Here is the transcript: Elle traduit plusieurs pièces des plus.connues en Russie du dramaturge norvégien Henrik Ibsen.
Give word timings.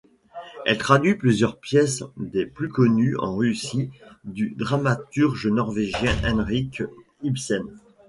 Elle 0.65 0.79
traduit 0.79 1.13
plusieurs 1.13 1.59
pièces 1.59 2.03
des 2.17 2.47
plus.connues 2.47 3.17
en 3.17 3.35
Russie 3.35 3.91
du 4.23 4.55
dramaturge 4.57 5.45
norvégien 5.47 6.17
Henrik 6.25 6.81
Ibsen. 7.21 7.67